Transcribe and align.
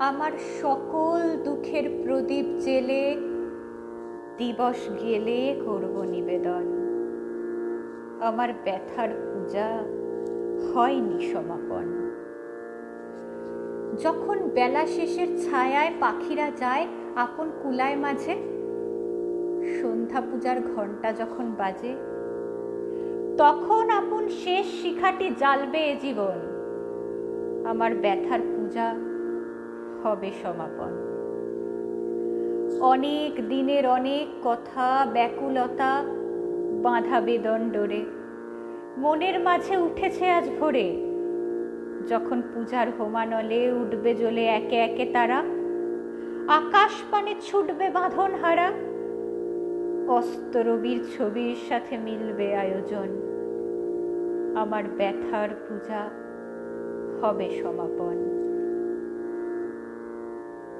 আমার 0.00 0.32
সকল 0.62 1.36
দুঃখের 1.44 1.90
প্রদীপ 2.04 2.44
জেলে, 2.58 3.16
দিবস 4.38 5.02
গেলে 5.02 5.60
করব 5.64 6.02
নিবেদন। 6.02 6.64
আমার 8.20 8.48
ব্যথার 8.64 9.08
পূজা 9.08 9.68
হয়নি 10.74 11.32
সমাপন। 11.32 11.86
যখন 14.02 14.38
বেলা 14.54 14.86
শেষের 14.86 15.28
ছায়ায় 15.44 15.92
পাখিরা 16.00 16.50
যায় 16.50 16.86
আপন 17.16 17.50
কুলায় 17.62 17.96
মাঝে, 17.96 18.34
সন্ধ্যা 19.80 20.20
পূজার 20.20 20.60
ঘণ্টা 20.76 21.12
যখন 21.12 21.52
বাজে, 21.58 21.92
তখন 23.38 23.90
আপন 23.90 24.28
শেষ 24.28 24.66
শিখাটি 24.82 25.30
জ্বালবে 25.38 25.96
জীবন। 26.02 26.38
আমার 27.66 27.94
ব্যথার 27.94 28.40
পূজা 28.40 29.09
হবে 30.02 30.30
সমাপন। 30.42 31.10
অনেক 32.80 33.48
দিনের 33.48 33.86
অনেক 33.86 34.26
কথা, 34.44 35.06
ব্যাকুলতা 35.12 36.02
বাঁধা 36.82 37.20
বেদন 37.20 37.70
ডোরে 37.72 38.04
মনের 38.98 39.40
মাঝে 39.40 39.76
উঠেছে 39.76 40.30
আজ 40.30 40.50
ভোরে। 40.60 41.06
যখন 42.08 42.42
পূজার 42.54 42.86
হোমানলে 42.98 43.72
উঠবে 43.72 44.14
জ্বলে 44.14 44.46
একে 44.46 44.76
একে 44.76 45.04
তারা, 45.04 45.42
আকাশ 46.48 46.90
পানে 47.10 47.34
ছুটবে 47.40 47.90
বাঁধন 47.90 48.34
হারা। 48.34 48.72
অস্তরবীর 50.08 51.04
ছবির 51.18 51.56
সাথে 51.68 51.98
মিলবে 51.98 52.56
আয়োজন। 52.56 53.08
আমার 54.56 54.84
ব্যথার 54.96 55.48
পূজা 55.68 56.10
হবে 57.22 57.50
সমাপন। 57.62 58.49